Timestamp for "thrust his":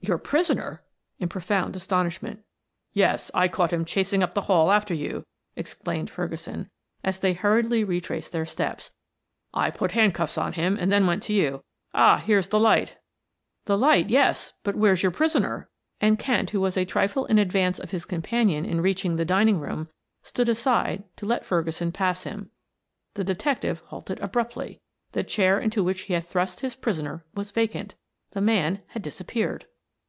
26.24-26.76